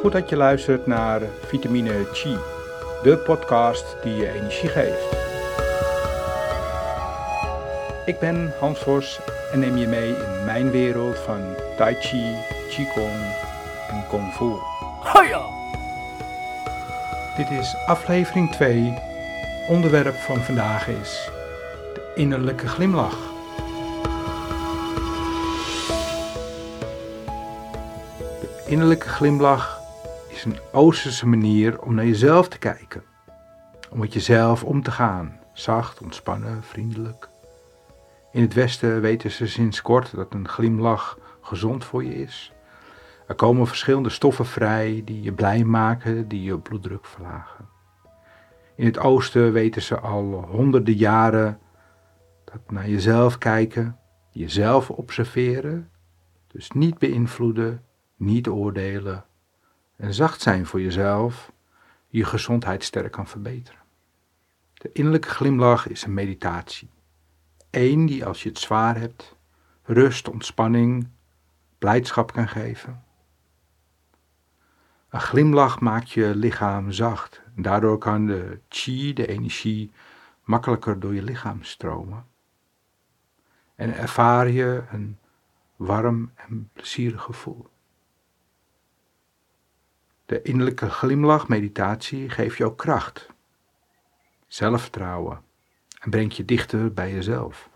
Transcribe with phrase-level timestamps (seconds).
[0.00, 2.36] Goed dat je luistert naar Vitamine Chi,
[3.02, 5.16] de podcast die je energie geeft.
[8.06, 9.20] Ik ben Hans Vos
[9.52, 11.40] en neem je mee in mijn wereld van
[11.76, 12.36] Tai Chi,
[12.68, 13.34] Qigong
[13.90, 14.52] en Kung Fu.
[17.36, 18.94] Dit is aflevering 2.
[19.68, 21.30] Onderwerp van vandaag is
[21.94, 23.18] de innerlijke glimlach.
[28.64, 29.79] De innerlijke glimlach
[30.40, 33.02] is een Oosterse manier om naar jezelf te kijken.
[33.90, 35.40] Om met jezelf om te gaan.
[35.52, 37.28] Zacht, ontspannen, vriendelijk.
[38.32, 42.52] In het Westen weten ze sinds kort dat een glimlach gezond voor je is.
[43.26, 47.68] Er komen verschillende stoffen vrij die je blij maken, die je bloeddruk verlagen.
[48.76, 51.58] In het Oosten weten ze al honderden jaren
[52.44, 53.98] dat naar jezelf kijken,
[54.30, 55.90] jezelf observeren,
[56.46, 57.84] dus niet beïnvloeden,
[58.16, 59.24] niet oordelen,
[60.00, 61.52] en zacht zijn voor jezelf
[62.08, 63.80] je gezondheid sterk kan verbeteren.
[64.74, 66.90] De innerlijke glimlach is een meditatie.
[67.70, 69.36] Eén die als je het zwaar hebt,
[69.82, 71.08] rust, ontspanning,
[71.78, 73.04] blijdschap kan geven.
[75.08, 79.92] Een glimlach maakt je lichaam zacht daardoor kan de chi, de energie,
[80.44, 82.26] makkelijker door je lichaam stromen.
[83.74, 85.18] En ervaar je een
[85.76, 87.68] warm en plezierig gevoel.
[90.30, 93.28] De innerlijke glimlach meditatie geeft jou kracht,
[94.46, 95.42] zelfvertrouwen
[96.00, 97.70] en brengt je dichter bij jezelf.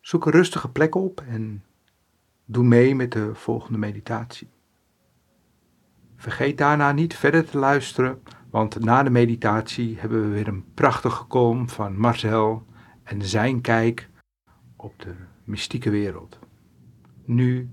[0.00, 1.64] Zoek een rustige plek op en
[2.44, 4.48] doe mee met de volgende meditatie.
[6.16, 11.24] Vergeet daarna niet verder te luisteren, want na de meditatie hebben we weer een prachtige
[11.24, 12.66] kolom van Marcel
[13.02, 14.08] en zijn kijk
[14.76, 15.14] op de
[15.44, 16.38] mystieke wereld.
[17.24, 17.70] Nu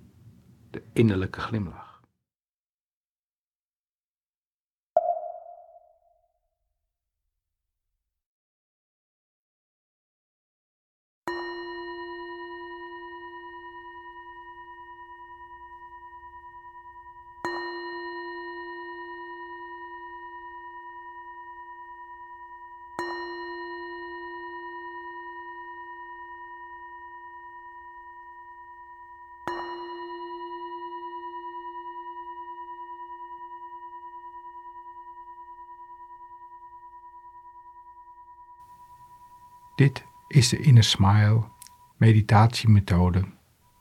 [0.69, 1.80] de innerlijke glimlach.
[39.81, 41.43] Dit is de Inner Smile
[41.97, 43.23] meditatiemethode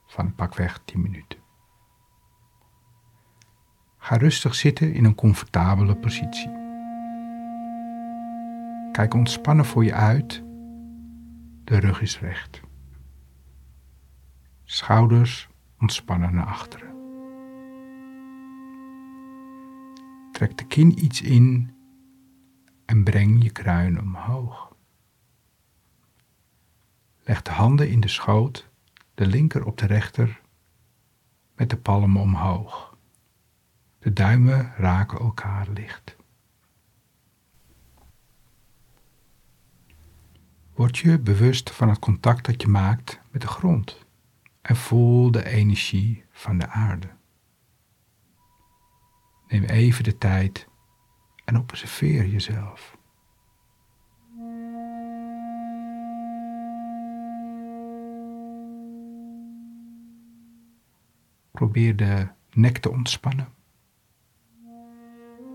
[0.06, 1.38] van pakweg 10 minuten.
[3.96, 6.50] Ga rustig zitten in een comfortabele positie.
[8.92, 10.42] Kijk ontspannen voor je uit.
[11.64, 12.60] De rug is recht.
[14.64, 15.48] Schouders
[15.80, 16.94] ontspannen naar achteren.
[20.32, 21.74] Trek de kin iets in
[22.84, 24.69] en breng je kruin omhoog.
[27.30, 28.68] Leg de handen in de schoot,
[29.14, 30.41] de linker op de rechter,
[31.54, 32.96] met de palmen omhoog.
[33.98, 36.16] De duimen raken elkaar licht.
[40.74, 44.06] Word je bewust van het contact dat je maakt met de grond
[44.62, 47.10] en voel de energie van de aarde.
[49.48, 50.68] Neem even de tijd
[51.44, 52.98] en observeer jezelf.
[61.50, 63.48] Probeer de nek te ontspannen.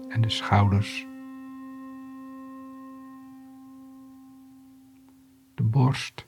[0.10, 1.06] En de schouders,
[5.56, 6.28] de borst,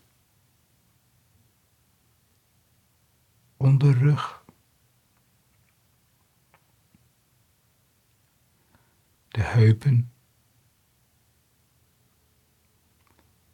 [3.57, 4.45] onderrug,
[9.28, 10.11] de heupen,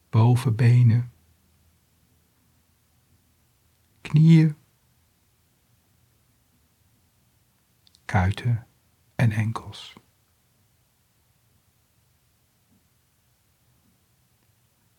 [0.09, 1.11] bovenbenen,
[4.01, 4.55] knieën.
[8.13, 8.67] Kuiten
[9.15, 9.93] en enkels.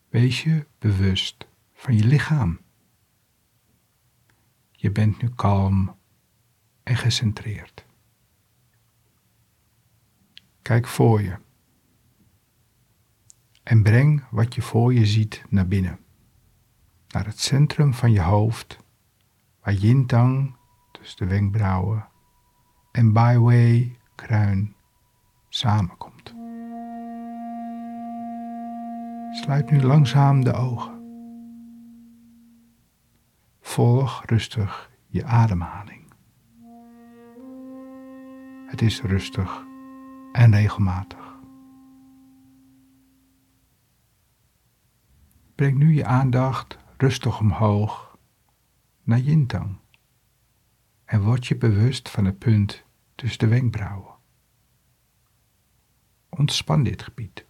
[0.09, 2.61] Wees je bewust van je lichaam.
[4.71, 5.97] Je bent nu kalm
[6.83, 7.87] en gecentreerd.
[10.63, 11.39] Kijk voor je
[13.63, 15.99] en breng wat je voor je ziet naar binnen,
[17.09, 18.79] naar het centrum van je hoofd,
[19.61, 20.57] waar Yintang,
[20.93, 22.13] dus de wenkbrauwen,
[22.95, 24.75] en byway kruin
[25.49, 26.35] samenkomt.
[29.33, 30.93] Sluit nu langzaam de ogen.
[33.61, 36.13] Volg rustig je ademhaling.
[38.67, 39.65] Het is rustig
[40.33, 41.39] en regelmatig.
[45.55, 48.19] Breng nu je aandacht rustig omhoog
[49.03, 49.77] naar Yintang
[51.05, 52.84] en word je bewust van het punt
[53.15, 54.15] tussen de wenkbrauwen.
[56.29, 57.47] Ontspan dit gebied.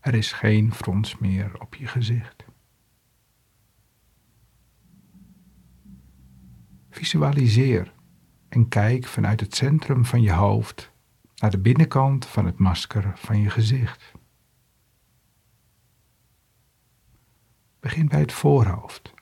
[0.00, 2.44] Er is geen frons meer op je gezicht.
[6.90, 7.94] Visualiseer
[8.48, 10.92] en kijk vanuit het centrum van je hoofd
[11.36, 14.12] naar de binnenkant van het masker van je gezicht.
[17.80, 19.14] Begin bij het voorhoofd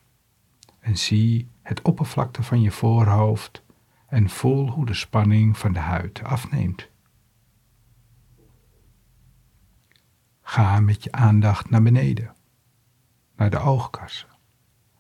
[0.80, 3.62] en zie het oppervlakte van je voorhoofd
[4.08, 6.88] en voel hoe de spanning van de huid afneemt.
[10.42, 12.34] Ga met je aandacht naar beneden,
[13.36, 14.28] naar de oogkassen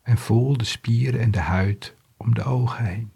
[0.02, 3.12] en voel de spieren en de huid om de ogen heen.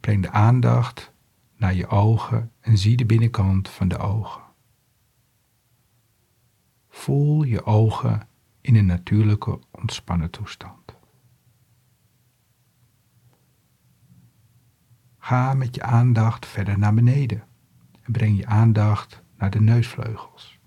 [0.00, 1.12] Breng de aandacht
[1.56, 4.42] naar je ogen en zie de binnenkant van de ogen.
[6.88, 8.28] Voel je ogen
[8.60, 10.95] in een natuurlijke ontspannen toestand.
[15.26, 17.42] Ga met je aandacht verder naar beneden
[18.02, 20.58] en breng je aandacht naar de neusvleugels.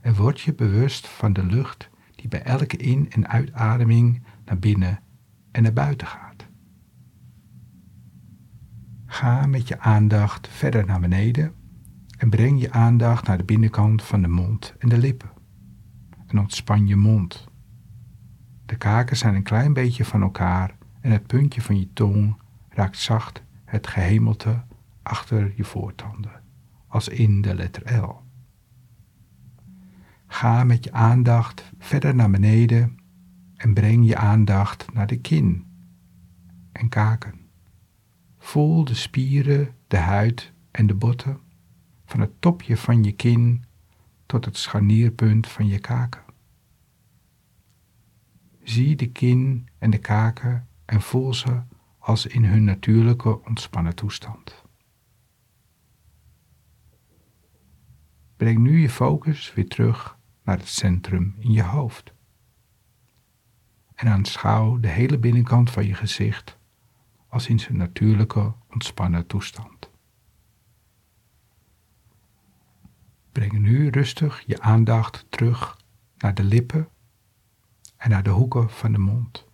[0.00, 5.00] En word je bewust van de lucht die bij elke in- en uitademing naar binnen
[5.50, 6.46] en naar buiten gaat.
[9.06, 11.54] Ga met je aandacht verder naar beneden
[12.18, 15.30] en breng je aandacht naar de binnenkant van de mond en de lippen.
[16.26, 17.44] En ontspan je mond.
[18.66, 22.36] De kaken zijn een klein beetje van elkaar en het puntje van je tong
[22.68, 23.44] raakt zacht
[23.76, 24.64] het gehemelte
[25.02, 26.42] achter je voortanden,
[26.86, 28.22] als in de letter L.
[30.26, 32.98] Ga met je aandacht verder naar beneden
[33.56, 35.66] en breng je aandacht naar de kin
[36.72, 37.34] en kaken.
[38.38, 41.40] Voel de spieren, de huid en de botten
[42.04, 43.64] van het topje van je kin
[44.26, 46.22] tot het scharnierpunt van je kaken.
[48.62, 51.62] Zie de kin en de kaken en voel ze
[52.06, 54.64] als in hun natuurlijke ontspannen toestand.
[58.36, 62.12] Breng nu je focus weer terug naar het centrum in je hoofd.
[63.94, 66.58] En aanschouw de hele binnenkant van je gezicht
[67.28, 69.90] als in zijn natuurlijke ontspannen toestand.
[73.32, 75.80] Breng nu rustig je aandacht terug
[76.16, 76.88] naar de lippen
[77.96, 79.45] en naar de hoeken van de mond.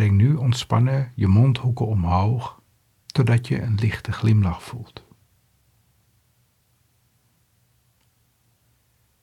[0.00, 2.62] Breng nu ontspannen je mondhoeken omhoog,
[3.06, 5.04] totdat je een lichte glimlach voelt.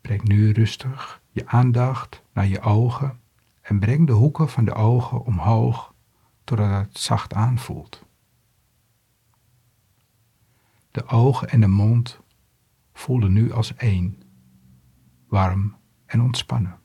[0.02, 3.20] Breng nu rustig je aandacht naar je ogen
[3.62, 5.94] en breng de hoeken van de ogen omhoog
[6.44, 8.06] totdat het zacht aanvoelt.
[10.92, 12.20] De ogen en de mond
[12.94, 14.22] voelen nu als één,
[15.28, 15.76] warm
[16.06, 16.80] en ontspannen.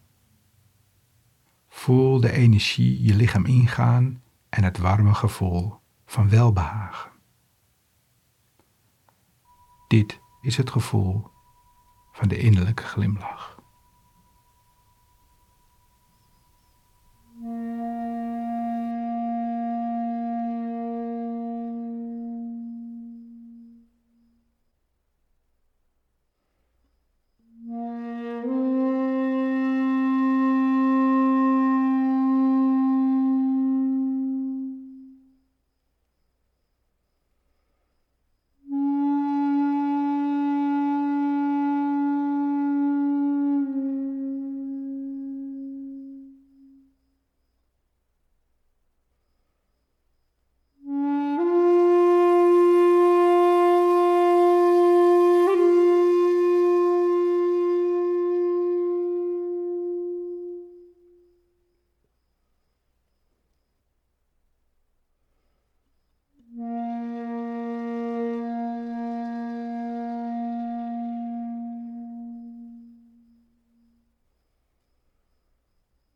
[1.75, 5.75] Voel de energie je lichaam ingaan en het warme gevoel
[6.07, 7.11] van welbehagen.
[9.89, 11.27] Dit is het gevoel
[12.13, 13.52] van de innerlijke glimlach.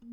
[0.06, 0.12] Je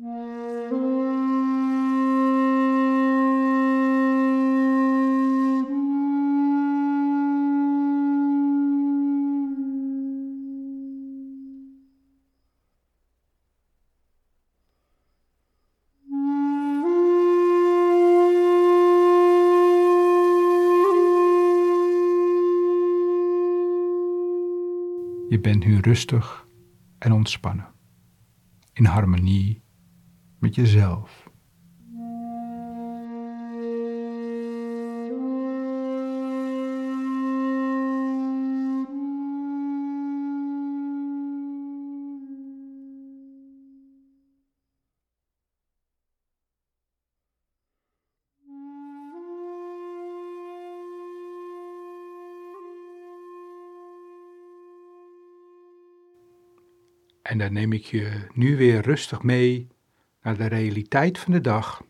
[25.40, 26.46] bent nu rustig
[26.98, 27.66] en ontspannen,
[28.72, 29.63] in harmonie
[30.44, 31.22] met jezelf.
[57.22, 59.73] En daar neem ik je nu weer rustig mee
[60.24, 61.82] naar de realiteit van de dag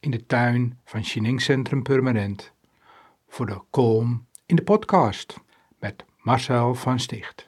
[0.00, 2.52] in de tuin van Chining Centrum Permanent
[3.28, 5.36] voor de Kolm in de podcast
[5.78, 7.44] met Marcel van Sticht.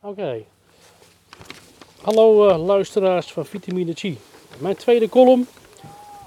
[0.00, 0.44] Oké.
[2.02, 4.18] Hallo uh, luisteraars van Vitamine Chi.
[4.58, 5.46] Mijn tweede column,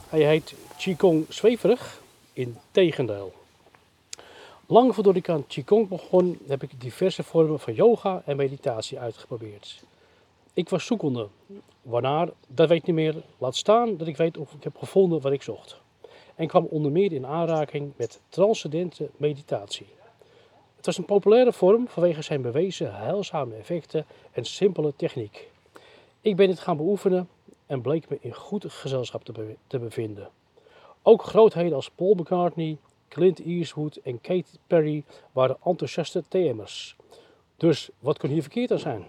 [0.10, 2.02] hij heet Qigong zweverig,
[2.34, 3.34] in tegendeel.
[4.66, 9.84] Lang voordat ik aan Qigong begon, heb ik diverse vormen van yoga en meditatie uitgeprobeerd.
[10.60, 11.28] Ik was zoekende.
[11.82, 13.16] Waarnaar, dat weet ik niet meer.
[13.38, 15.82] Laat staan dat ik weet of ik heb gevonden wat ik zocht.
[16.36, 19.88] En kwam onder meer in aanraking met transcendente meditatie.
[20.76, 25.52] Het was een populaire vorm vanwege zijn bewezen heilzame effecten en simpele techniek.
[26.22, 27.30] Ik ben het gaan beoefenen
[27.66, 29.24] en bleek me in goed gezelschap
[29.68, 30.30] te, bevinden.
[31.02, 36.96] Ook grootheden als Paul McCartney, Clint Eastwood en Katy Perry waren enthousiaste TM'ers.
[37.58, 39.06] Dus wat kon hier verkeerd aan zijn?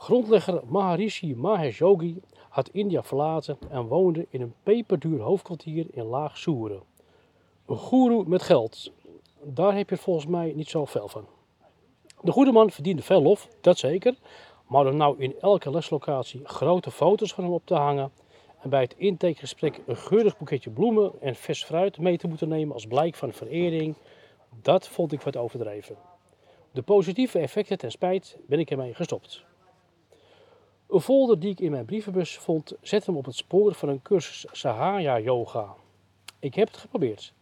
[0.00, 6.36] Grondlegger Maharishi Mahesh Yogi had India verlaten en woonde in een peperduur hoofdkwartier in Laag
[6.38, 6.82] Soeren.
[7.66, 8.92] Een goeroe met geld.
[9.42, 11.26] Daar heb je volgens mij niet zo veel van.
[12.22, 14.14] De goede man verdiende veel lof, dat zeker.
[14.66, 18.12] Maar om nou in elke leslocatie grote foto's van hem op te hangen
[18.60, 22.74] en bij het intakegesprek een geurig boeketje bloemen en vers fruit mee te moeten nemen
[22.74, 23.96] als blijk van verering,
[24.62, 25.96] dat vond ik wat overdreven.
[26.72, 29.46] De positieve effecten ten spijt ben ik ermee gestopt.
[30.88, 34.02] Een folder die ik in mijn brievenbus vond, zette hem op het spoor van een
[34.02, 35.74] cursus Sahaya Yoga.
[36.38, 37.32] Ik heb het geprobeerd.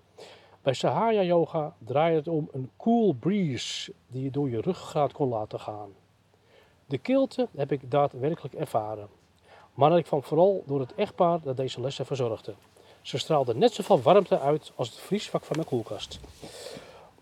[0.62, 5.28] Bij Sahaya Yoga draait het om een cool breeze die je door je ruggengraat kon
[5.28, 5.90] laten gaan.
[6.86, 9.08] De kilte heb ik daadwerkelijk ervaren.
[9.74, 12.54] Maar ik kwam vooral door het echtpaar dat deze lessen verzorgde.
[13.02, 16.20] Ze straalden net zoveel warmte uit als het vriesvak van mijn koelkast.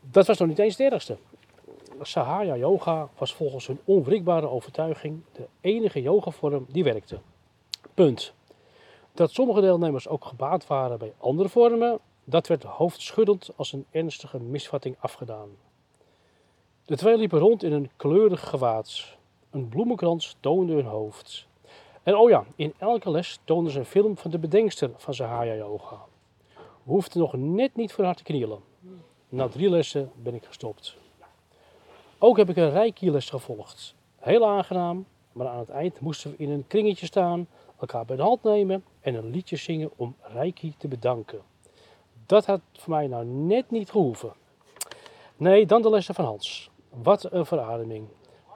[0.00, 1.16] Dat was nog niet eens het ergste.
[2.00, 7.18] Sahaya Yoga was volgens hun onwrikbare overtuiging de enige yogavorm die werkte.
[7.94, 8.32] Punt.
[9.12, 14.38] Dat sommige deelnemers ook gebaat waren bij andere vormen, dat werd hoofdschuddend als een ernstige
[14.38, 15.48] misvatting afgedaan.
[16.84, 19.16] De twee liepen rond in een kleurig gewaad.
[19.50, 21.46] Een bloemenkrans toonde hun hoofd.
[22.02, 25.54] En oh ja, in elke les toonden ze een film van de bedenkster van Sahaya
[25.54, 26.04] Yoga.
[26.54, 28.58] We hoefden nog net niet voor haar te knielen.
[29.28, 30.96] Na drie lessen ben ik gestopt.
[32.18, 33.94] Ook heb ik een reiki-les gevolgd.
[34.16, 37.46] Heel aangenaam, maar aan het eind moesten we in een kringetje staan,
[37.80, 41.40] elkaar bij de hand nemen en een liedje zingen om reiki te bedanken.
[42.26, 44.32] Dat had voor mij nou net niet gehoeven.
[45.36, 46.70] Nee, dan de lessen van Hans.
[46.88, 48.06] Wat een verademing.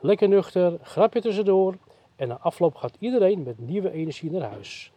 [0.00, 1.74] Lekker nuchter, grapje tussendoor
[2.16, 4.92] en na afloop gaat iedereen met nieuwe energie naar huis.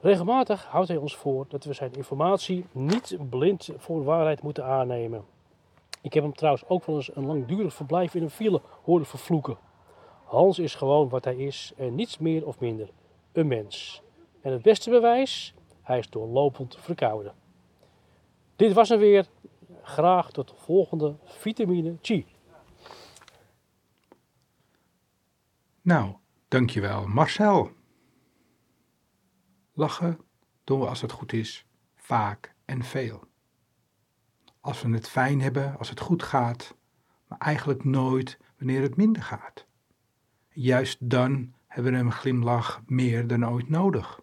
[0.00, 5.24] Regelmatig houdt hij ons voor dat we zijn informatie niet blind voor waarheid moeten aannemen.
[6.00, 9.58] Ik heb hem trouwens ook wel eens een langdurig verblijf in een file horen vervloeken.
[10.24, 12.90] Hans is gewoon wat hij is en niets meer of minder.
[13.32, 14.02] Een mens.
[14.40, 15.54] En het beste bewijs?
[15.82, 17.34] Hij is doorlopend verkouden.
[18.56, 19.26] Dit was hem weer.
[19.82, 22.26] Graag tot de volgende vitamine Chi.
[25.82, 26.14] Nou,
[26.48, 27.70] dankjewel Marcel.
[29.72, 30.18] Lachen
[30.64, 31.66] doen we als het goed is,
[31.96, 33.29] vaak en veel.
[34.60, 36.74] Als we het fijn hebben, als het goed gaat,
[37.28, 39.66] maar eigenlijk nooit wanneer het minder gaat.
[40.48, 44.20] Juist dan hebben we een glimlach meer dan ooit nodig.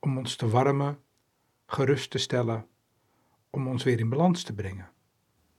[0.00, 0.98] Om ons te warmen,
[1.66, 2.66] gerust te stellen,
[3.50, 4.90] om ons weer in balans te brengen.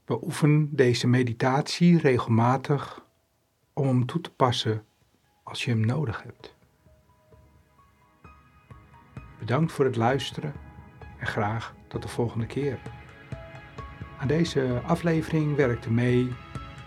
[0.06, 3.06] Beoefen deze meditatie regelmatig
[3.74, 4.86] om hem toe te passen
[5.44, 6.56] als je hem nodig hebt.
[9.40, 10.54] Bedankt voor het luisteren
[11.20, 13.03] en graag tot de volgende keer.
[14.24, 16.34] Aan deze aflevering werkte mee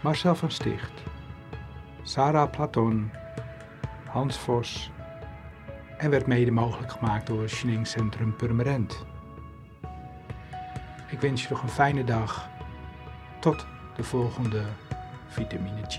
[0.03, 1.03] Marcel van Sticht,
[2.03, 3.11] Sarah Platon,
[4.05, 4.91] Hans Vos
[5.99, 9.05] en werd mede mogelijk gemaakt door Schning Centrum Purmerend.
[11.11, 12.49] Ik wens je nog een fijne dag.
[13.41, 13.67] Tot
[13.97, 14.63] de volgende
[15.29, 15.99] Vitamine G.